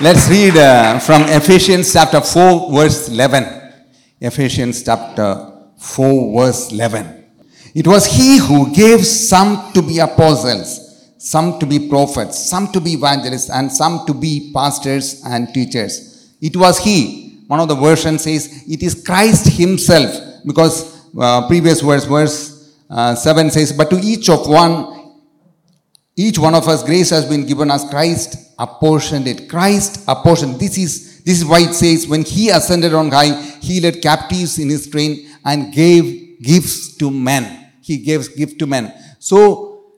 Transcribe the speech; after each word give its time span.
Let's 0.00 0.30
read 0.30 0.56
uh, 0.56 1.00
from 1.00 1.22
Ephesians 1.22 1.92
chapter 1.92 2.20
4, 2.20 2.72
verse 2.72 3.08
11. 3.08 3.72
Ephesians 4.20 4.84
chapter 4.84 5.52
4, 5.76 6.40
verse 6.40 6.70
11. 6.70 7.24
It 7.74 7.84
was 7.84 8.06
he 8.06 8.38
who 8.38 8.72
gave 8.72 9.04
some 9.04 9.72
to 9.72 9.82
be 9.82 9.98
apostles, 9.98 11.10
some 11.18 11.58
to 11.58 11.66
be 11.66 11.88
prophets, 11.88 12.38
some 12.48 12.70
to 12.70 12.80
be 12.80 12.92
evangelists, 12.92 13.50
and 13.50 13.72
some 13.72 14.06
to 14.06 14.14
be 14.14 14.52
pastors 14.54 15.20
and 15.26 15.52
teachers. 15.52 16.32
It 16.40 16.56
was 16.56 16.78
he. 16.78 17.42
One 17.48 17.58
of 17.58 17.66
the 17.66 17.74
versions 17.74 18.22
says, 18.22 18.66
It 18.68 18.84
is 18.84 19.02
Christ 19.04 19.58
himself, 19.58 20.44
because 20.46 21.10
uh, 21.18 21.48
previous 21.48 21.80
verse, 21.80 22.04
verse 22.04 22.72
uh, 22.88 23.16
7 23.16 23.50
says, 23.50 23.72
But 23.72 23.90
to 23.90 23.96
each 23.96 24.30
of 24.30 24.46
one, 24.46 24.97
each 26.18 26.36
one 26.36 26.54
of 26.56 26.66
us, 26.66 26.82
grace 26.82 27.10
has 27.10 27.24
been 27.24 27.46
given 27.46 27.70
us. 27.70 27.88
Christ 27.88 28.52
apportioned 28.58 29.28
it. 29.28 29.48
Christ 29.48 30.02
apportioned. 30.08 30.58
This 30.58 30.76
is, 30.76 31.22
this 31.22 31.38
is 31.38 31.44
why 31.44 31.60
it 31.60 31.74
says, 31.74 32.08
when 32.08 32.24
he 32.24 32.50
ascended 32.50 32.92
on 32.92 33.08
high, 33.10 33.40
he 33.60 33.80
led 33.80 34.02
captives 34.02 34.58
in 34.58 34.68
his 34.68 34.90
train 34.90 35.30
and 35.44 35.72
gave 35.72 36.42
gifts 36.42 36.96
to 36.96 37.08
men. 37.08 37.70
He 37.82 37.98
gave 37.98 38.34
gifts 38.36 38.54
to 38.54 38.66
men. 38.66 38.92
So, 39.20 39.92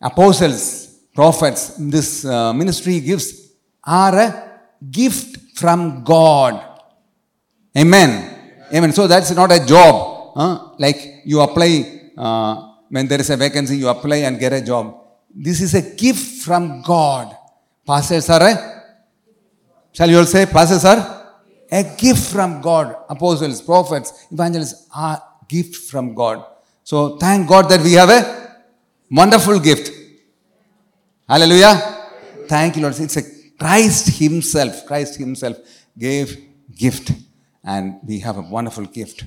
apostles, 0.00 1.00
prophets, 1.12 1.74
this 1.78 2.24
uh, 2.24 2.52
ministry 2.52 3.00
gives 3.00 3.50
are 3.82 4.16
a 4.16 4.60
gift 4.88 5.58
from 5.58 6.04
God. 6.04 6.64
Amen. 7.76 8.38
Amen. 8.72 8.92
So 8.92 9.08
that's 9.08 9.32
not 9.32 9.50
a 9.50 9.66
job. 9.66 10.32
huh? 10.36 10.68
Like 10.78 11.22
you 11.24 11.40
apply, 11.40 12.12
uh, 12.16 12.68
when 12.88 13.08
there 13.08 13.18
is 13.20 13.30
a 13.30 13.36
vacancy, 13.36 13.78
you 13.78 13.88
apply 13.88 14.18
and 14.18 14.38
get 14.38 14.52
a 14.52 14.60
job. 14.60 14.99
This 15.34 15.60
is 15.60 15.74
a 15.74 15.82
gift 15.96 16.42
from 16.42 16.82
God. 16.82 17.36
Pastors 17.86 18.28
are 18.30 18.42
a, 18.42 18.82
shall 19.92 20.08
you 20.10 20.18
all 20.18 20.24
say, 20.24 20.46
pastors 20.46 20.84
are 20.84 21.34
a 21.70 21.82
gift 21.96 22.32
from 22.32 22.60
God. 22.60 22.96
Apostles, 23.08 23.62
prophets, 23.62 24.26
evangelists 24.30 24.88
are 24.94 25.22
gift 25.48 25.76
from 25.90 26.14
God. 26.14 26.44
So 26.84 27.16
thank 27.16 27.48
God 27.48 27.68
that 27.68 27.80
we 27.80 27.92
have 27.94 28.10
a 28.10 28.58
wonderful 29.10 29.58
gift. 29.60 29.90
Hallelujah. 31.28 31.74
Thank 32.48 32.76
you, 32.76 32.82
Lord. 32.82 32.98
It's 32.98 33.16
a 33.16 33.22
Christ 33.56 34.18
Himself. 34.18 34.84
Christ 34.86 35.16
Himself 35.16 35.58
gave 35.96 36.36
gift, 36.74 37.12
and 37.62 38.00
we 38.04 38.18
have 38.20 38.36
a 38.38 38.42
wonderful 38.42 38.86
gift. 38.86 39.24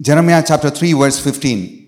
Jeremiah 0.00 0.44
chapter 0.46 0.70
3, 0.70 0.92
verse 0.92 1.18
15. 1.18 1.87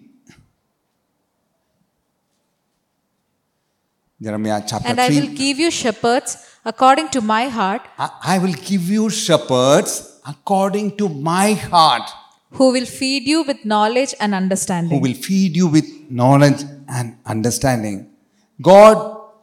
Jeremiah 4.23 4.63
chapter 4.67 4.89
And 4.89 5.01
I 5.01 5.09
will 5.09 5.29
give 5.29 5.59
you 5.59 5.71
shepherds 5.71 6.37
according 6.65 7.09
to 7.11 7.21
my 7.21 7.45
heart, 7.49 7.83
I 7.99 8.09
I 8.35 8.39
will 8.39 8.53
give 8.71 8.89
you 8.97 9.09
shepherds 9.09 9.93
according 10.33 10.97
to 10.99 11.09
my 11.09 11.53
heart, 11.55 12.09
who 12.59 12.67
will 12.73 12.85
feed 12.85 13.27
you 13.33 13.43
with 13.43 13.65
knowledge 13.65 14.15
and 14.21 14.35
understanding. 14.35 14.91
who 14.95 15.01
will 15.07 15.15
feed 15.29 15.57
you 15.57 15.69
with 15.77 15.89
knowledge 16.11 16.63
and 16.89 17.17
understanding. 17.25 17.97
God, 18.61 18.97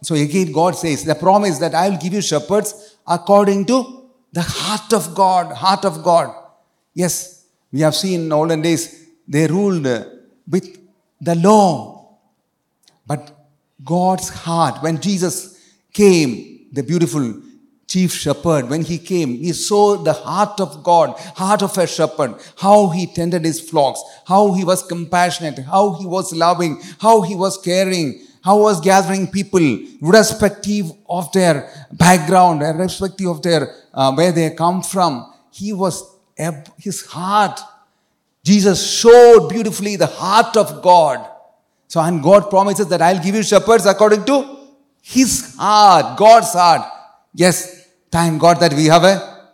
so 0.04 0.14
again, 0.16 0.52
God 0.52 0.76
says, 0.76 1.04
the 1.04 1.16
promise 1.16 1.58
that 1.60 1.74
I 1.74 1.90
will 1.90 1.98
give 1.98 2.14
you 2.14 2.22
shepherds 2.22 2.96
according 3.08 3.66
to 3.72 3.78
the 4.32 4.42
heart 4.44 4.94
of 4.94 5.16
God, 5.16 5.54
heart 5.66 5.86
of 5.86 6.04
God. 6.04 6.30
Yes, 6.94 7.46
we 7.72 7.82
have 7.82 7.96
seen 7.96 8.22
in 8.26 8.32
olden 8.32 8.62
days, 8.62 8.84
they 9.28 9.48
ruled 9.48 9.88
with 10.48 10.68
the 11.20 11.36
law. 11.36 11.72
But 13.08 13.37
God's 13.84 14.30
heart, 14.30 14.82
when 14.82 15.00
Jesus 15.00 15.60
came, 15.94 16.68
the 16.72 16.84
beautiful 16.84 17.42
chief 17.88 18.12
shepherd, 18.14 18.70
when 18.70 18.82
he 18.82 18.98
came, 18.98 19.30
he 19.30 19.54
saw 19.54 19.96
the 19.96 20.14
heart 20.14 20.60
of 20.60 20.84
God, 20.84 21.18
heart 21.36 21.62
of 21.62 21.78
a 21.78 21.88
shepherd, 21.88 22.36
how 22.58 22.90
he 22.90 23.06
tended 23.06 23.46
his 23.46 23.62
flocks, 23.62 24.02
how 24.26 24.54
he 24.54 24.64
was 24.64 24.84
compassionate, 24.84 25.60
how 25.60 25.94
he 25.94 26.06
was 26.06 26.34
loving, 26.34 26.82
how 27.00 27.22
he 27.22 27.36
was 27.36 27.58
caring, 27.58 28.22
how 28.44 28.58
he 28.58 28.64
was 28.64 28.82
gathering 28.82 29.28
people, 29.28 29.60
irrespective 30.02 30.92
of 31.10 31.32
their 31.32 31.88
background, 31.94 32.62
irrespective 32.62 33.28
of 33.28 33.42
their 33.42 33.74
uh, 33.94 34.14
where 34.14 34.32
they 34.32 34.50
come 34.52 34.82
from. 34.82 35.34
He 35.52 35.72
was 35.74 36.18
his 36.78 37.06
heart. 37.06 37.60
Jesus 38.44 39.00
showed 39.00 39.50
beautifully 39.50 39.96
the 39.96 40.08
heart 40.08 40.56
of 40.56 40.82
God. 40.82 41.28
So, 41.88 42.02
and 42.02 42.22
God 42.22 42.50
promises 42.50 42.88
that 42.88 43.02
I'll 43.02 43.24
give 43.24 43.36
you 43.36 43.44
shepherds 43.44 43.86
according 43.86 44.26
to 44.26 44.58
His 45.02 45.56
heart, 45.56 46.18
God's 46.18 46.54
heart. 46.54 46.92
Yes, 47.34 47.88
thank 48.12 48.42
God 48.42 48.60
that 48.60 48.74
we 48.74 48.86
have 48.86 49.04
a 49.04 49.52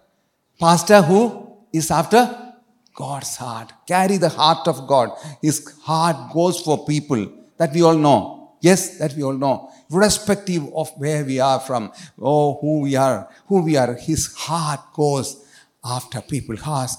pastor 0.59 1.01
who 1.01 1.57
is 1.71 1.91
after 1.91 2.53
God's 2.95 3.35
heart. 3.37 3.71
Carry 3.87 4.17
the 4.17 4.29
heart 4.29 4.67
of 4.67 4.87
God. 4.87 5.11
His 5.41 5.77
heart 5.81 6.33
goes 6.33 6.59
for 6.59 6.85
people 6.85 7.31
that 7.57 7.71
we 7.73 7.83
all 7.83 7.97
know. 7.97 8.55
Yes, 8.61 8.97
that 8.97 9.13
we 9.13 9.23
all 9.23 9.33
know. 9.33 9.69
Irrespective 9.91 10.73
of 10.73 10.89
where 10.97 11.23
we 11.23 11.39
are 11.39 11.59
from, 11.59 11.91
or 12.17 12.57
who 12.61 12.81
we 12.81 12.95
are, 12.95 13.29
who 13.47 13.61
we 13.61 13.75
are, 13.77 13.93
His 13.93 14.33
heart 14.33 14.79
goes 14.93 15.45
after 15.83 16.21
people. 16.21 16.55
Heart 16.57 16.89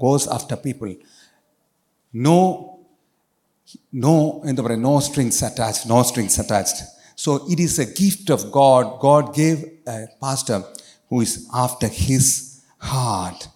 goes 0.00 0.26
after 0.26 0.56
people. 0.56 0.94
No 2.12 2.73
way, 3.92 4.76
no 4.76 5.00
strings 5.00 5.42
attached, 5.42 5.86
no 5.86 6.02
strings 6.02 6.38
attached. 6.38 6.82
So 7.16 7.48
it 7.48 7.60
is 7.60 7.78
a 7.78 7.86
gift 7.86 8.30
of 8.30 8.50
God. 8.50 9.00
God 9.00 9.34
gave 9.34 9.64
a 9.86 10.08
pastor 10.20 10.64
who 11.08 11.20
is 11.20 11.48
after 11.52 11.86
his 11.86 12.62
heart. 12.78 13.48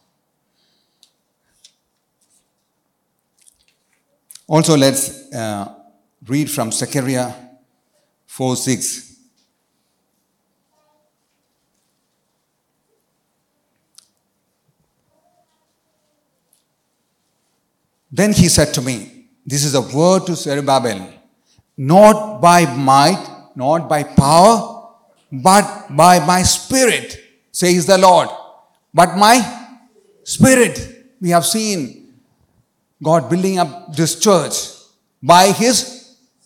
Also, 4.46 4.76
let's 4.76 5.32
uh, 5.34 5.74
read 6.26 6.50
from 6.50 6.72
Zechariah 6.72 7.32
4 8.26 8.56
6. 8.56 9.08
Then 18.10 18.32
he 18.32 18.48
said 18.48 18.72
to 18.74 18.80
me, 18.80 19.07
This 19.50 19.64
is 19.64 19.74
a 19.74 19.80
word 19.80 20.26
to 20.26 20.34
Zerubbabel, 20.36 21.00
not 21.78 22.40
by 22.42 22.66
might, 22.74 23.24
not 23.56 23.88
by 23.88 24.02
power, 24.02 24.56
but 25.32 25.86
by 25.88 26.14
my 26.30 26.42
spirit, 26.42 27.18
says 27.50 27.86
the 27.86 27.96
Lord. 27.96 28.28
But 28.92 29.16
my 29.16 29.36
spirit, 30.22 30.76
we 31.18 31.30
have 31.30 31.46
seen 31.46 32.12
God 33.02 33.30
building 33.30 33.58
up 33.58 33.96
this 33.96 34.20
church 34.20 34.56
by 35.22 35.44
his 35.52 35.78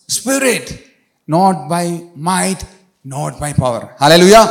spirit, 0.07 0.87
not 1.27 1.67
by 1.67 2.07
might, 2.15 2.63
not 3.03 3.37
by 3.37 3.51
power. 3.51 3.93
Hallelujah. 3.99 4.45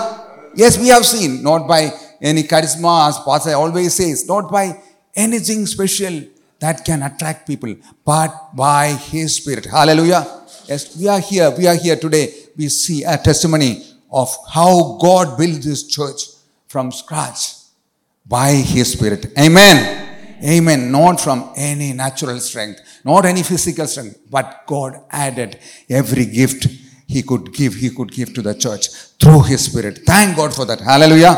Yes, 0.54 0.78
we 0.78 0.88
have 0.88 1.06
seen, 1.06 1.42
not 1.42 1.66
by 1.66 1.90
any 2.20 2.42
charisma, 2.42 3.08
as 3.08 3.18
Pastor 3.20 3.54
always 3.54 3.94
says, 3.94 4.26
not 4.28 4.52
by 4.52 4.78
anything 5.14 5.64
special 5.64 6.22
that 6.62 6.84
can 6.84 7.02
attract 7.02 7.46
people, 7.46 7.74
but 8.04 8.32
by 8.54 8.84
His 9.10 9.36
Spirit. 9.36 9.64
Hallelujah. 9.66 10.22
Yes, 10.66 10.96
we 10.96 11.08
are 11.08 11.18
here. 11.18 11.50
We 11.50 11.66
are 11.66 11.74
here 11.74 11.96
today. 11.96 12.32
We 12.56 12.68
see 12.68 13.02
a 13.02 13.18
testimony 13.18 13.84
of 14.10 14.28
how 14.48 14.96
God 15.00 15.36
built 15.36 15.60
this 15.62 15.82
church 15.86 16.20
from 16.68 16.92
scratch 16.92 17.40
by 18.26 18.52
His 18.52 18.92
Spirit. 18.92 19.26
Amen. 19.38 19.80
Amen. 20.44 20.92
Not 20.92 21.20
from 21.20 21.52
any 21.56 21.92
natural 21.92 22.38
strength, 22.38 22.80
not 23.04 23.24
any 23.24 23.42
physical 23.42 23.86
strength, 23.86 24.20
but 24.30 24.62
God 24.66 25.00
added 25.10 25.58
every 25.90 26.26
gift 26.26 26.68
He 27.08 27.22
could 27.22 27.52
give, 27.52 27.74
He 27.74 27.90
could 27.90 28.12
give 28.12 28.32
to 28.34 28.42
the 28.42 28.54
church 28.54 28.88
through 29.20 29.42
His 29.42 29.64
Spirit. 29.64 30.00
Thank 30.06 30.36
God 30.36 30.54
for 30.54 30.64
that. 30.64 30.80
Hallelujah. 30.80 31.34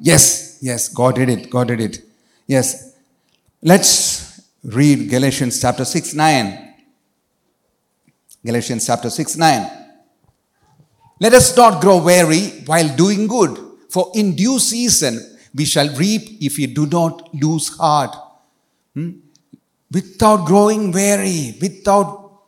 Yes, 0.00 0.58
yes, 0.62 0.88
God 0.88 1.16
did 1.16 1.28
it. 1.28 1.50
God 1.50 1.68
did 1.68 1.80
it. 1.80 2.02
Yes. 2.46 2.94
Let's 3.62 4.29
read 4.62 5.08
Galatians 5.08 5.60
chapter 5.60 5.84
6 5.84 6.14
9. 6.14 6.74
Galatians 8.44 8.86
chapter 8.86 9.10
6 9.10 9.36
9. 9.36 9.70
Let 11.20 11.34
us 11.34 11.54
not 11.56 11.80
grow 11.80 12.02
weary 12.02 12.62
while 12.66 12.96
doing 12.96 13.26
good, 13.26 13.58
for 13.90 14.10
in 14.14 14.34
due 14.34 14.58
season 14.58 15.38
we 15.54 15.64
shall 15.64 15.88
reap 15.96 16.38
if 16.40 16.56
we 16.56 16.66
do 16.66 16.86
not 16.86 17.34
lose 17.34 17.68
heart. 17.76 18.14
Hmm? 18.94 19.10
Without 19.90 20.46
growing 20.46 20.92
weary, 20.92 21.56
without 21.60 22.42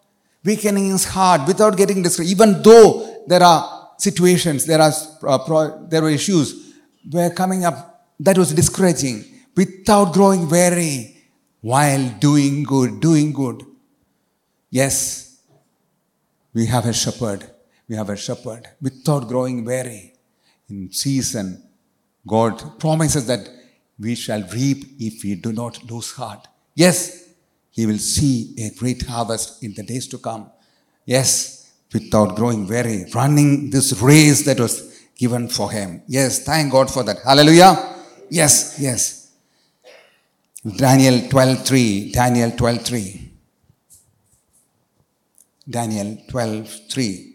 weakening 0.44 0.90
his 0.90 1.04
heart, 1.04 1.46
without 1.46 1.76
getting 1.76 2.02
discouraged, 2.02 2.30
even 2.30 2.62
though 2.62 3.24
there 3.26 3.42
are 3.42 3.90
situations, 3.98 4.64
there 4.64 4.80
are, 4.80 4.92
uh, 5.26 5.38
pro- 5.38 5.86
there 5.88 6.02
were 6.02 6.10
issues 6.10 6.72
were 7.10 7.30
coming 7.30 7.64
up 7.64 8.06
that 8.20 8.38
was 8.38 8.52
discouraging, 8.54 9.24
without 9.56 10.12
growing 10.12 10.48
weary 10.48 11.21
while 11.62 12.08
doing 12.18 12.64
good, 12.64 13.00
doing 13.00 13.32
good. 13.32 13.64
Yes, 14.70 15.40
we 16.52 16.66
have 16.66 16.84
a 16.86 16.92
shepherd. 16.92 17.48
we 17.88 17.96
have 17.96 18.10
a 18.10 18.16
shepherd 18.16 18.66
without 18.80 19.28
growing 19.28 19.64
weary. 19.64 20.14
In 20.68 20.90
season, 20.92 21.62
God 22.26 22.78
promises 22.78 23.26
that 23.26 23.48
we 23.98 24.14
shall 24.14 24.42
reap 24.54 24.84
if 24.98 25.22
we 25.22 25.34
do 25.34 25.52
not 25.52 25.82
lose 25.90 26.12
heart. 26.12 26.46
Yes, 26.74 27.28
He 27.70 27.84
will 27.86 27.98
see 27.98 28.54
a 28.58 28.70
great 28.78 29.02
harvest 29.02 29.62
in 29.62 29.74
the 29.74 29.82
days 29.82 30.06
to 30.08 30.18
come. 30.18 30.50
Yes, 31.04 31.70
without 31.92 32.36
growing 32.36 32.66
weary, 32.66 33.04
running 33.14 33.70
this 33.70 33.92
race 34.00 34.44
that 34.46 34.58
was 34.58 35.00
given 35.16 35.48
for 35.48 35.70
Him. 35.70 36.02
Yes, 36.06 36.42
thank 36.44 36.72
God 36.72 36.90
for 36.90 37.02
that. 37.02 37.18
Hallelujah. 37.22 37.96
Yes, 38.30 38.76
yes. 38.78 39.21
Daniel 40.64 41.28
12:3. 41.28 42.12
Daniel 42.12 42.50
12:3. 42.52 43.30
Daniel 45.68 46.16
12:3. 46.28 47.28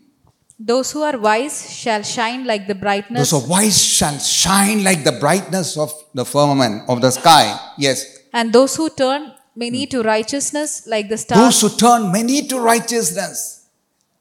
Those 0.60 0.92
who 0.92 1.04
are 1.04 1.18
wise 1.20 1.70
shall 1.70 2.02
shine 2.02 2.46
like 2.46 2.68
the 2.68 2.74
brightness, 2.76 3.30
Those 3.30 3.32
who 3.32 3.46
are 3.46 3.50
wise 3.62 3.78
shall 3.84 4.18
shine 4.18 4.84
like 4.84 5.04
the 5.04 5.12
brightness 5.12 5.78
of 5.78 5.94
the 6.16 6.26
firmament 6.26 6.84
of 6.90 7.02
the 7.02 7.12
sky. 7.12 7.54
Yes. 7.78 8.04
and 8.34 8.52
those 8.54 8.76
who 8.76 8.90
turn 8.90 9.32
many 9.56 9.88
to 9.88 10.02
righteousness 10.04 10.84
like 10.88 11.10
the 11.10 11.18
stars 11.18 11.40
Those 11.42 11.62
who 11.62 11.70
turn 11.78 12.12
many 12.12 12.46
to 12.48 12.60
righteousness, 12.60 13.62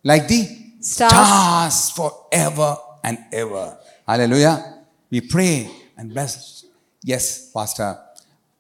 like 0.05 0.29
the 0.29 0.47
Stars. 0.81 1.11
stars 1.13 1.91
forever 1.91 2.77
and 3.03 3.19
ever. 3.33 3.77
Hallelujah. 4.07 4.85
We 5.11 5.21
pray 5.23 5.69
and 5.97 6.13
bless. 6.13 6.65
Yes, 7.03 7.51
Pastor, 7.53 7.99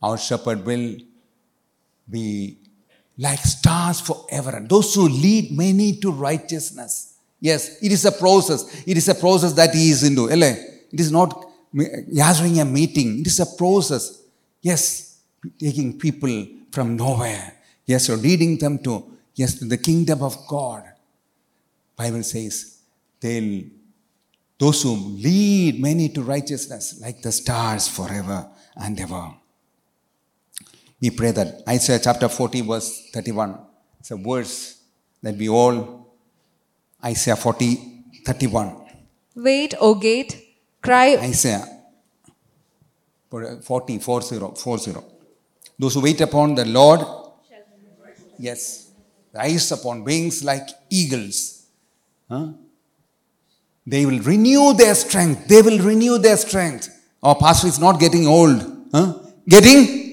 our 0.03 0.19
shepherd 0.19 0.65
will 0.65 0.97
be 2.09 2.59
like 3.19 3.41
stars 3.41 4.01
forever, 4.01 4.51
and 4.51 4.69
those 4.69 4.95
who 4.95 5.09
lead 5.09 5.57
many 5.57 5.97
to 6.01 6.13
righteousness. 6.13 7.15
Yes, 7.41 7.83
it 7.83 7.93
is 7.93 8.05
a 8.05 8.13
process. 8.13 8.83
It 8.87 8.97
is 8.97 9.09
a 9.09 9.15
process 9.15 9.53
that 9.55 9.75
he 9.75 9.91
is 9.91 10.03
into. 10.03 10.29
It 10.29 11.01
is 11.01 11.11
not 11.11 11.47
gathering 12.15 12.61
a 12.61 12.65
meeting, 12.65 13.21
it 13.21 13.27
is 13.27 13.41
a 13.41 13.47
process. 13.47 14.23
Yes, 14.61 15.19
taking 15.59 15.99
people 15.99 16.47
from 16.71 16.97
nowhere. 16.97 17.55
Yes, 17.85 18.09
you're 18.09 18.17
leading 18.17 18.59
them 18.59 18.79
to 18.81 19.05
yes 19.35 19.55
to 19.59 19.65
the 19.65 19.79
kingdom 19.79 20.23
of 20.23 20.37
God. 20.49 20.85
Bible 21.97 22.23
says 22.23 22.81
they'll 23.21 23.65
those 24.59 24.83
who 24.83 24.95
lead 24.95 25.81
many 25.81 26.09
to 26.11 26.23
righteousness 26.23 27.01
like 27.01 27.23
the 27.23 27.33
stars 27.33 27.89
forever 27.89 28.49
and 28.77 28.99
ever. 29.01 29.35
We 31.01 31.11
pray 31.11 31.31
that 31.33 31.63
Isaiah 31.69 32.01
chapter 32.03 32.29
40, 32.29 32.61
verse 32.63 33.11
31. 33.13 33.59
It's 34.01 34.11
a 34.11 34.17
verse 34.17 34.81
that 35.23 35.37
we 35.37 35.49
all, 35.49 36.15
Isaiah 37.05 37.37
40, 37.37 38.05
31. 38.25 38.77
Wait, 39.35 39.75
O 39.79 39.95
gate, 39.95 40.43
cry, 40.81 41.17
Isaiah 41.17 41.77
uh, 43.33 43.57
40, 43.61 43.99
40, 43.99 44.39
40. 44.57 44.95
Those 45.79 45.95
who 45.95 46.01
wait 46.01 46.21
upon 46.23 46.55
the 46.55 46.65
Lord, 46.65 47.01
yes, 48.39 48.91
rise 49.35 49.71
upon 49.73 50.05
wings 50.05 50.43
like 50.43 50.69
eagles. 50.89 51.67
Huh? 52.31 52.49
They 53.87 54.07
will 54.07 54.21
renew 54.21 54.73
their 54.73 54.95
strength. 54.95 55.47
They 55.47 55.61
will 55.61 55.79
renew 55.79 56.19
their 56.19 56.37
strength. 56.37 56.89
Our 57.23 57.35
pastor 57.37 57.69
is 57.69 57.79
not 57.79 58.01
getting 58.01 58.27
old. 58.27 58.89
Huh? 58.93 59.19
Getting 59.47 60.06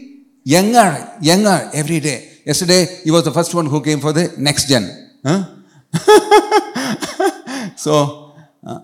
younger, 0.44 1.12
younger 1.22 1.70
every 1.74 2.00
day. 2.00 2.30
Yesterday, 2.46 3.02
he 3.04 3.12
was 3.12 3.24
the 3.24 3.32
first 3.32 3.54
one 3.54 3.66
who 3.66 3.82
came 3.82 4.00
for 4.00 4.12
the 4.12 4.34
next 4.38 4.68
gen. 4.68 5.12
Huh? 5.26 5.46
so, 7.76 8.36
uh, 8.66 8.80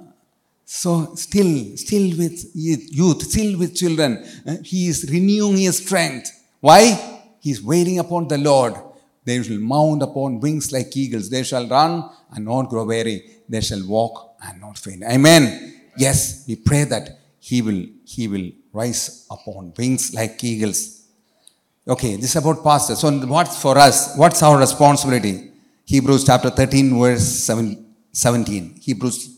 so 0.66 1.14
still, 1.16 1.76
still 1.76 2.18
with 2.18 2.46
youth, 2.54 3.24
still 3.24 3.58
with 3.60 3.76
children, 3.76 4.24
uh, 4.48 4.58
he 4.64 4.88
is 4.88 5.10
renewing 5.12 5.58
his 5.58 5.78
strength. 5.78 6.32
Why? 6.62 7.20
He 7.42 7.52
is 7.52 7.62
waiting 7.62 8.00
upon 8.00 8.28
the 8.28 8.38
Lord. 8.38 8.76
They 9.26 9.42
shall 9.44 9.60
mount 9.60 10.02
upon 10.04 10.40
wings 10.40 10.72
like 10.72 10.96
eagles. 10.96 11.30
They 11.30 11.44
shall 11.44 11.68
run 11.68 12.10
and 12.32 12.46
not 12.46 12.70
grow 12.70 12.86
weary. 12.86 13.24
They 13.48 13.62
shall 13.62 13.86
walk 13.88 14.36
and 14.44 14.62
not 14.62 14.78
faint. 14.78 15.04
Amen. 15.04 15.82
Yes, 15.98 16.46
we 16.48 16.56
pray 16.56 16.86
that 16.86 17.20
he 17.40 17.62
will, 17.62 17.86
he 18.06 18.28
will 18.28 18.52
rise 18.72 19.26
upon 19.30 19.74
wings 19.78 20.14
like 20.14 20.44
eagles. 20.44 20.99
Okay, 21.90 22.16
this 22.18 22.32
is 22.32 22.36
about 22.36 22.64
pastor. 22.64 22.96
So 22.96 23.10
what's 23.26 23.60
for 23.62 23.76
us? 23.78 24.16
What's 24.16 24.44
our 24.44 24.60
responsibility? 24.60 25.52
Hebrews 25.86 26.24
chapter 26.24 26.52
13, 26.52 27.00
verse 27.00 27.24
7, 27.24 27.94
17. 28.12 28.76
Hebrews 28.80 29.38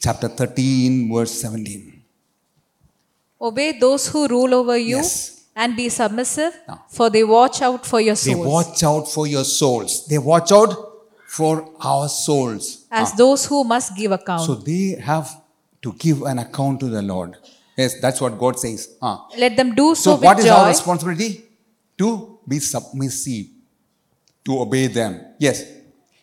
chapter 0.00 0.28
13, 0.28 1.12
verse 1.12 1.32
17. 1.40 1.88
obey 3.40 3.72
those 3.80 4.06
who 4.06 4.28
rule 4.28 4.54
over 4.54 4.76
you, 4.78 4.96
Yes. 4.98 5.40
and 5.56 5.74
be 5.74 5.88
submissive, 5.88 6.52
Yeah. 6.68 6.76
for 6.88 7.10
they 7.10 7.24
watch 7.24 7.60
out 7.60 7.84
for 7.84 8.00
your 8.00 8.14
souls. 8.14 8.36
They 8.36 8.48
watch 8.50 8.82
out 8.84 9.08
for 9.14 9.26
your 9.26 9.42
souls. 9.44 10.06
They 10.06 10.18
watch 10.18 10.52
out 10.52 10.72
for 11.26 11.68
our 11.80 12.08
souls. 12.08 12.64
as 12.92 13.12
those 13.14 13.46
who 13.46 13.64
must 13.64 13.96
give 13.96 14.12
account. 14.12 14.42
So 14.46 14.54
they 14.54 14.84
have 15.10 15.28
to 15.82 15.92
give 16.04 16.22
an 16.22 16.38
account 16.38 16.78
to 16.80 16.88
the 16.88 17.02
Lord. 17.02 17.36
Yes, 17.76 17.96
that's 18.00 18.20
what 18.20 18.38
God 18.38 18.60
says. 18.60 18.88
Ah. 19.00 19.26
Let 19.36 19.56
them 19.56 19.74
do 19.74 19.96
so, 19.96 20.10
So, 20.16 20.16
what 20.26 20.38
is 20.38 20.46
our 20.46 20.68
responsibility? 20.68 21.42
To 21.98 22.38
be 22.48 22.58
submissive, 22.58 23.46
to 24.44 24.60
obey 24.60 24.86
them. 24.88 25.34
Yes, 25.38 25.64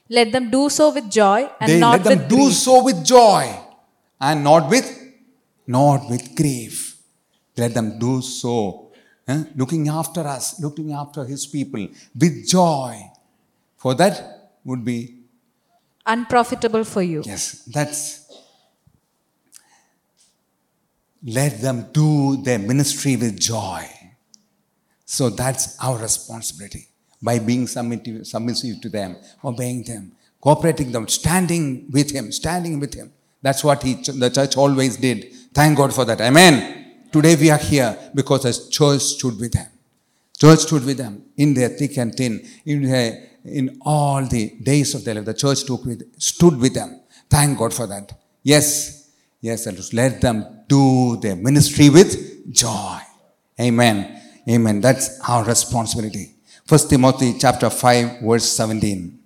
let 0.10 0.31
them 0.31 0.50
do 0.50 0.69
so 0.69 0.92
with 0.94 1.10
joy, 1.10 1.50
and 1.60 1.69
not 1.69 1.69
with 1.69 1.69
grief. 1.69 1.69
they 1.69 1.80
not 1.80 1.92
let 1.92 2.04
them 2.04 2.19
with 2.19 2.30
do 2.30 2.36
grief. 2.36 2.54
so 2.54 2.83
with 2.83 3.06
joy 3.06 3.60
and 4.19 4.44
not 4.44 4.69
with 4.69 5.13
not 5.68 6.10
with 6.10 6.36
grief. 6.36 6.98
Let 7.57 7.74
them 7.74 8.00
do 8.00 8.21
so, 8.21 8.92
eh, 9.27 9.44
looking 9.56 9.88
after 9.89 10.21
us, 10.21 10.60
looking 10.60 10.94
after 10.94 11.25
His 11.25 11.45
people 11.45 11.88
with 12.16 12.48
joy. 12.48 13.01
For 13.77 13.94
that 13.95 14.51
would 14.66 14.83
be 14.83 15.16
unprofitable 16.06 16.83
for 16.83 17.01
you. 17.01 17.21
yes. 17.25 17.63
That's 17.68 18.25
let 21.24 21.62
them 21.62 21.89
do 21.92 22.38
their 22.42 22.60
ministry 22.60 23.16
with 23.18 23.39
joy. 23.39 23.86
So 25.11 25.31
that's 25.31 25.75
our 25.79 25.97
responsibility 25.97 26.88
by 27.19 27.39
being 27.39 27.65
submissive, 27.65 28.27
submissive 28.27 28.79
to 28.81 28.89
them, 28.89 29.15
obeying 29.44 29.81
them, 29.81 30.11
cooperating 30.39 30.91
them, 30.91 31.07
standing 31.07 31.88
with 31.89 32.11
Him, 32.11 32.31
standing 32.31 32.79
with 32.79 32.94
Him. 32.94 33.11
That's 33.41 33.63
what 33.63 33.81
he, 33.81 33.95
the 33.95 34.29
church 34.29 34.56
always 34.56 34.97
did. 34.97 35.33
Thank 35.51 35.77
God 35.77 35.95
for 35.95 36.06
that. 36.06 36.21
Amen. 36.21 37.07
Today 37.11 37.35
we 37.35 37.49
are 37.49 37.57
here 37.57 37.97
because 38.13 38.44
the 38.44 38.69
church 38.69 39.01
stood 39.01 39.39
with 39.39 39.54
them. 39.54 39.66
Church 40.39 40.59
stood 40.59 40.85
with 40.85 40.97
them 40.97 41.23
in 41.37 41.56
their 41.56 41.69
thick 41.69 41.97
and 41.97 42.13
thin, 42.13 42.47
in, 42.66 42.83
their, 42.83 43.30
in 43.45 43.80
all 43.81 44.23
the 44.23 44.51
days 44.61 44.94
of 44.94 45.04
their 45.06 45.16
life. 45.16 45.25
The 45.25 45.33
church 45.33 45.63
took 45.63 45.85
with, 45.85 46.04
stood 46.21 46.59
with 46.59 46.75
them. 46.75 47.01
Thank 47.28 47.57
God 47.57 47.73
for 47.73 47.87
that. 47.87 48.13
Yes, 48.44 49.09
yes, 49.42 49.66
and 49.66 49.80
let 49.92 50.21
them 50.21 50.45
do 50.68 51.18
their 51.18 51.35
ministry 51.35 51.89
with 51.89 52.54
joy. 52.54 52.99
Amen. 53.59 54.18
Amen. 54.49 54.81
That's 54.81 55.19
our 55.27 55.44
responsibility. 55.44 56.35
First 56.65 56.89
Timothy 56.89 57.35
chapter 57.37 57.69
5, 57.69 58.21
verse 58.21 58.45
17. 58.45 59.19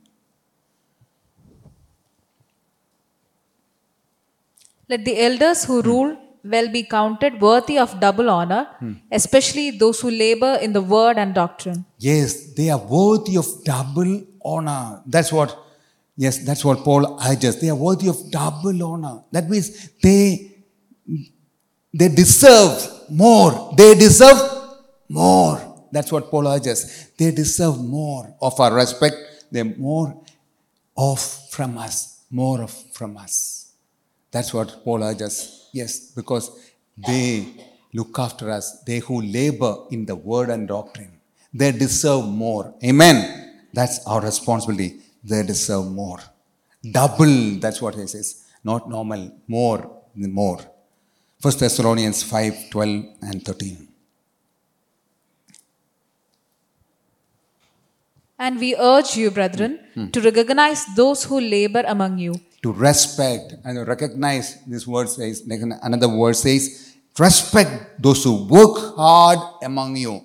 Let 4.90 5.06
the 5.06 5.20
elders 5.22 5.64
who 5.64 5.82
rule 5.82 6.18
well 6.44 6.68
be 6.70 6.84
counted 6.84 7.40
worthy 7.40 7.78
of 7.78 8.00
double 8.00 8.30
honor, 8.30 8.68
especially 9.12 9.72
those 9.72 10.02
who 10.02 10.12
labor 10.12 10.58
in 10.62 10.74
the 10.74 10.82
word 10.82 11.18
and 11.18 11.34
doctrine. 11.34 11.86
Yes, 11.98 12.54
they 12.54 12.70
are 12.70 12.78
worthy 12.78 13.38
of 13.38 13.48
double 13.64 14.24
honor. 14.44 15.02
That's 15.06 15.32
what, 15.32 15.58
yes, 16.18 16.40
that's 16.40 16.66
what 16.66 16.80
Paul 16.80 17.18
urges. 17.26 17.62
They 17.62 17.70
are 17.70 17.76
worthy 17.76 18.10
of 18.10 18.30
double 18.30 18.84
honor. 18.84 19.24
That 19.32 19.50
means 19.50 19.90
they, 20.02 20.52
they 21.94 22.10
deserve 22.10 22.90
more. 23.10 23.74
They 23.78 23.96
deserve 23.96 24.53
more. 25.10 25.88
That's 25.92 26.12
what 26.12 26.30
Paul 26.32 26.48
urges. 26.48 27.12
They 27.18 27.32
deserve 27.32 27.80
more 27.80 28.36
of 28.42 28.60
our 28.60 28.74
respect. 28.74 29.16
They're 29.52 29.64
more 29.66 30.24
of 30.98 31.20
from 31.52 31.78
us. 31.78 32.22
More 32.32 32.64
of 32.64 32.72
from 32.94 33.18
us. 33.18 33.72
That's 34.32 34.54
what 34.54 34.84
Paul 34.84 35.04
urges. 35.04 35.70
Yes, 35.72 36.12
because 36.12 36.50
they 36.98 37.46
look 37.94 38.18
after 38.18 38.50
us. 38.50 38.82
They 38.84 39.00
who 39.00 39.22
labor 39.22 39.86
in 39.92 40.06
the 40.06 40.16
word 40.16 40.50
and 40.50 40.68
doctrine. 40.68 41.20
They 41.54 41.72
deserve 41.72 42.26
more. 42.26 42.74
Amen. 42.84 43.66
That's 43.72 44.06
our 44.08 44.22
responsibility. 44.22 45.02
They 45.24 45.44
deserve 45.44 45.86
more. 45.92 46.20
Double, 46.92 47.60
that's 47.60 47.82
what 47.82 47.96
he 47.96 48.08
says. 48.08 48.46
Not 48.64 48.90
normal. 48.90 49.32
More, 49.48 50.02
more. 50.16 50.60
First 51.40 51.60
Thessalonians 51.60 52.24
5, 52.24 52.70
12 52.72 53.06
and 53.22 53.46
13. 53.46 53.88
And 58.44 58.60
we 58.60 58.76
urge 58.76 59.16
you, 59.16 59.32
brethren, 59.32 59.80
to 60.12 60.20
recognize 60.20 60.86
those 60.98 61.24
who 61.24 61.40
labor 61.40 61.84
among 61.88 62.18
you, 62.18 62.36
to 62.62 62.74
respect 62.74 63.56
and 63.64 63.88
recognize 63.88 64.58
this 64.68 64.86
word 64.86 65.08
says, 65.08 65.44
another 65.82 66.10
word 66.10 66.36
says, 66.36 66.96
respect 67.18 68.02
those 68.02 68.24
who 68.24 68.44
work 68.44 68.96
hard 68.98 69.40
among 69.64 69.96
you. 69.96 70.24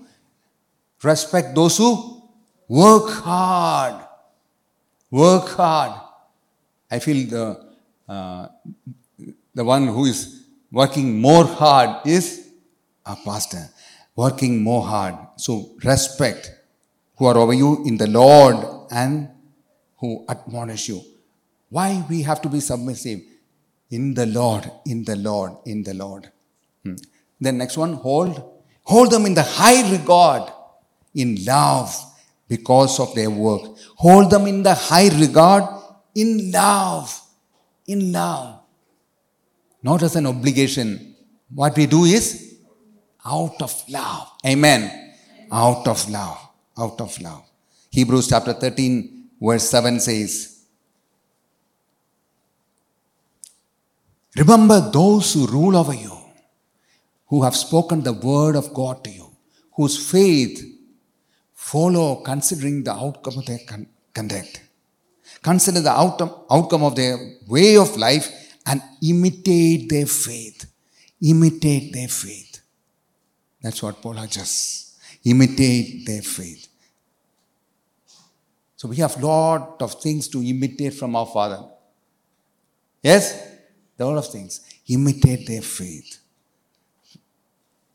Respect 1.03 1.55
those 1.55 1.79
who 1.79 2.23
work 2.67 3.09
hard. 3.23 4.05
Work 5.11 5.49
hard. 5.51 6.01
I 6.91 6.99
feel 6.99 7.21
the, 7.29 7.45
uh, 8.09 8.49
the 9.55 9.65
one 9.65 9.87
who 9.87 10.07
is 10.07 10.45
working 10.73 11.21
more 11.21 11.45
hard 11.45 12.05
is 12.07 12.51
our 13.07 13.19
pastor. 13.25 13.69
Working 14.17 14.61
more 14.63 14.83
hard. 14.83 15.15
So 15.37 15.77
respect 15.85 16.58
who 17.19 17.27
are 17.27 17.37
over 17.37 17.53
you 17.53 17.85
in 17.85 17.97
the 17.97 18.07
Lord 18.07 18.57
and 18.91 19.29
who 19.99 20.25
admonish 20.29 20.89
you. 20.89 21.03
Why 21.69 22.05
we 22.09 22.23
have 22.23 22.41
to 22.43 22.49
be 22.49 22.61
submissive? 22.61 23.21
In 23.91 24.15
the 24.15 24.27
Lord, 24.27 24.71
in 24.87 25.05
the 25.05 25.17
Lord, 25.17 25.53
in 25.67 25.83
the 25.83 25.95
Lord. 25.95 26.31
Hmm. 26.85 26.95
Then 27.41 27.59
next 27.59 27.77
one, 27.77 27.95
hold. 27.95 28.63
Hold 28.85 29.11
them 29.11 29.27
in 29.27 29.35
the 29.35 29.43
high 29.43 29.91
regard, 29.91 30.51
in 31.15 31.45
love, 31.45 31.95
because 32.47 33.01
of 33.01 33.15
their 33.15 33.31
work. 33.31 33.63
Hold 33.97 34.31
them 34.31 34.47
in 34.47 34.63
the 34.63 34.75
high 34.75 35.09
regard, 35.09 35.65
in 36.15 36.51
love. 36.53 37.21
In 37.87 38.13
love. 38.13 38.61
Not 39.83 40.03
as 40.03 40.17
an 40.17 40.27
obligation. 40.27 41.17
What 41.55 41.77
we 41.77 41.87
do 41.87 42.05
is 42.05 42.57
out 43.25 43.61
of 43.61 43.85
love. 43.89 44.29
Amen. 44.47 45.15
Out 45.51 45.87
of 45.87 46.09
love. 46.11 46.48
Out 46.79 47.01
of 47.01 47.21
love. 47.21 47.45
Hebrews 47.91 48.29
chapter 48.29 48.53
13, 48.53 49.31
verse 49.41 49.69
7 49.69 50.01
says, 50.01 50.59
Remember 54.37 54.91
those 54.93 55.33
who 55.35 55.47
rule 55.47 55.77
over 55.77 55.95
you, 55.95 56.17
who 57.27 57.43
have 57.43 57.57
spoken 57.57 58.03
the 58.03 58.13
word 58.13 58.55
of 58.55 58.73
God 58.73 59.03
to 59.05 59.11
you, 59.11 59.27
whose 59.75 60.11
faith 60.11 60.63
follow 61.55 62.17
considering 62.17 62.85
the 62.85 62.93
outcome 62.93 63.39
of 63.39 63.47
their 63.47 63.59
con- 63.67 63.89
conduct. 64.15 64.63
Consider 65.43 65.81
the 65.81 65.91
outcome, 65.91 66.33
outcome 66.51 66.85
of 66.85 66.95
their 66.95 67.17
way 67.47 67.77
of 67.77 67.97
life 67.97 68.29
and 68.67 68.83
imitate 69.03 69.89
their 69.89 70.07
faith. 70.07 70.67
Imitate 71.23 71.93
their 71.93 72.09
faith. 72.09 72.61
That's 73.63 73.83
what 73.83 74.01
Paul 74.01 74.15
just 74.27 74.88
imitate 75.31 76.07
their 76.07 76.23
faith. 76.23 76.69
So 78.77 78.89
we 78.89 78.97
have 78.97 79.21
lot 79.23 79.83
of 79.83 80.01
things 80.01 80.29
to 80.29 80.43
imitate 80.43 80.95
from 80.95 81.17
our 81.17 81.27
Father. 81.27 81.65
Yes? 83.03 83.35
A 83.99 84.05
lot 84.05 84.19
of 84.19 84.29
things. 84.31 84.61
Imitate 84.87 85.47
their 85.47 85.63
faith. 85.63 86.19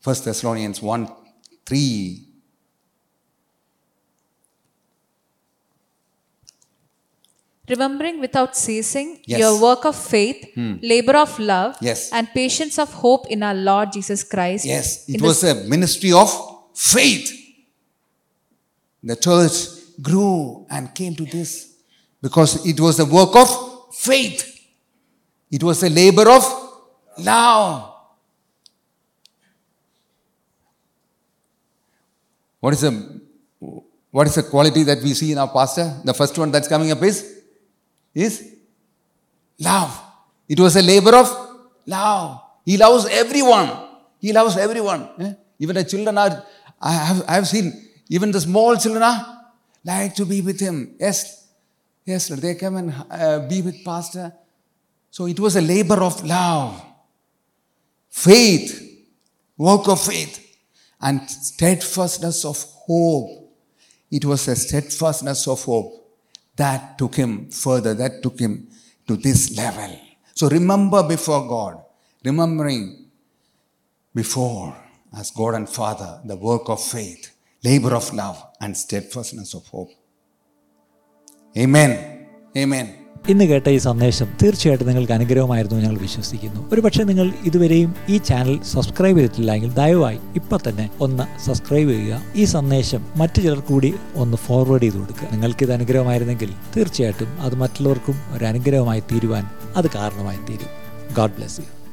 First 0.00 0.26
Thessalonians 0.26 0.82
1 0.82 1.08
3. 1.64 2.28
Remembering 7.66 8.20
without 8.20 8.54
ceasing 8.54 9.20
Yes. 9.26 9.40
your 9.40 9.58
work 9.58 9.86
of 9.86 9.96
faith, 9.96 10.52
hmm. 10.54 10.74
labor 10.82 11.16
of 11.16 11.38
love, 11.38 11.76
Yes. 11.80 12.10
and 12.12 12.28
patience 12.34 12.78
of 12.78 12.92
hope 12.92 13.26
in 13.28 13.42
our 13.42 13.54
Lord 13.54 13.90
Jesus 13.90 14.22
Christ. 14.22 14.66
Yes, 14.66 15.08
it 15.08 15.22
was 15.22 15.42
a 15.44 15.54
ministry 15.54 16.12
of 16.12 16.53
faith. 16.74 17.30
The 19.02 19.16
church 19.16 19.54
grew 20.02 20.66
and 20.70 20.94
came 20.94 21.14
to 21.14 21.24
this 21.24 21.74
because 22.20 22.66
it 22.66 22.80
was 22.80 22.96
the 22.96 23.04
work 23.04 23.34
of 23.36 23.94
faith. 23.94 24.50
It 25.50 25.62
was 25.62 25.82
a 25.82 25.88
labor 25.90 26.28
of 26.30 26.42
love. 27.18 27.90
What 32.60 32.72
is 32.74 32.80
the 32.80 33.20
what 34.10 34.26
is 34.26 34.34
the 34.36 34.42
quality 34.44 34.84
that 34.84 35.02
we 35.02 35.12
see 35.12 35.32
in 35.32 35.38
our 35.38 35.48
pastor? 35.48 36.00
The 36.04 36.14
first 36.14 36.36
one 36.38 36.50
that's 36.50 36.68
coming 36.68 36.90
up 36.90 37.02
is 37.02 37.42
is 38.14 38.54
love. 39.58 40.00
It 40.48 40.58
was 40.58 40.76
a 40.76 40.82
labor 40.82 41.14
of 41.16 41.28
love. 41.86 42.40
He 42.64 42.76
loves 42.76 43.06
everyone. 43.06 43.70
He 44.20 44.32
loves 44.32 44.56
everyone. 44.56 45.08
eh? 45.20 45.34
Even 45.58 45.76
the 45.76 45.84
children 45.84 46.16
are, 46.16 46.44
I 46.80 46.92
have, 46.92 47.24
I 47.28 47.34
have 47.34 47.48
seen, 47.48 47.88
even 48.08 48.30
the 48.30 48.40
small 48.40 48.76
children 48.76 49.02
are 49.02 49.52
like 49.84 50.14
to 50.16 50.24
be 50.24 50.40
with 50.40 50.60
him. 50.60 50.94
Yes, 50.98 51.48
yes, 52.04 52.28
they 52.28 52.54
come 52.54 52.76
and 52.76 52.94
uh, 53.10 53.40
be 53.48 53.62
with 53.62 53.84
pastor. 53.84 54.32
So 55.10 55.26
it 55.26 55.38
was 55.38 55.56
a 55.56 55.60
labor 55.60 56.02
of 56.02 56.24
love, 56.24 56.82
faith, 58.10 59.06
work 59.56 59.88
of 59.88 60.00
faith, 60.00 60.40
and 61.00 61.28
steadfastness 61.28 62.44
of 62.44 62.62
hope. 62.62 63.52
It 64.10 64.24
was 64.24 64.48
a 64.48 64.56
steadfastness 64.56 65.46
of 65.48 65.62
hope 65.64 66.04
that 66.56 66.98
took 66.98 67.14
him 67.14 67.50
further, 67.50 67.94
that 67.94 68.22
took 68.22 68.38
him 68.38 68.68
to 69.06 69.16
this 69.16 69.56
level. 69.56 69.98
So 70.34 70.48
remember 70.48 71.02
before 71.02 71.46
God, 71.48 71.82
remembering 72.24 73.06
before 74.14 74.76
as 75.14 75.30
God 75.32 75.54
and 75.54 75.68
Father 75.70 76.20
the 76.24 76.36
work 76.42 76.68
of 76.68 76.80
faith, 76.86 77.24
labor 77.64 77.94
of 77.94 78.12
love, 78.14 78.38
and 78.60 78.76
steadfastness 78.76 79.54
of 79.54 79.66
hope. 79.68 79.92
Amen. 81.56 81.90
Amen. 82.54 82.86
ഇന്ന് 83.28 83.44
കേട്ട 83.44 83.66
ഈ 83.68 83.78
സന്ദേശം 83.78 84.28
തീർച്ചയായിട്ടും 84.40 84.88
നിങ്ങൾക്ക് 84.88 85.12
അനുഗ്രഹമായിരുന്നു 85.12 85.76
ഞങ്ങൾ 85.76 85.98
വിശ്വസിക്കുന്നു 85.98 86.60
ഒരു 86.72 86.80
പക്ഷേ 86.80 87.02
നിങ്ങൾ 87.02 87.26
ഇതുവരെയും 87.44 87.90
ഈ 88.08 88.16
ചാനൽ 88.18 88.56
സബ്സ്ക്രൈബ് 88.72 89.18
ചെയ്തിട്ടില്ലെങ്കിൽ 89.18 89.70
ദയവായി 89.78 90.18
ഇപ്പം 90.34 90.60
തന്നെ 90.66 90.86
ഒന്ന് 91.00 91.24
സബ്സ്ക്രൈബ് 91.46 91.90
ചെയ്യുക 91.94 92.18
ഈ 92.36 92.44
സന്ദേശം 92.54 93.04
മറ്റു 93.16 93.40
ചിലർ 93.40 93.62
കൂടി 93.70 93.90
ഒന്ന് 94.16 94.38
ഫോർവേഡ് 94.46 94.84
ചെയ്ത് 94.86 94.98
കൊടുക്കുക 94.98 95.28
നിങ്ങൾക്ക് 95.32 95.64
ഇത് 95.64 95.72
അനുഗ്രഹമായിരുന്നെങ്കിൽ 95.72 96.52
തീർച്ചയായിട്ടും 96.76 97.32
അത് 97.46 97.56
മറ്റുള്ളവർക്കും 97.62 98.18
ഒരു 98.36 98.46
അനുഗ്രഹമായി 98.46 99.04
തീരുവാൻ 99.12 99.46
അത് 99.76 99.88
കാരണമായി 99.96 100.42
തീരും 100.50 100.70
ഗോഡ് 101.14 101.36
ബ്ലെസ് 101.38 101.58
യു 101.60 101.83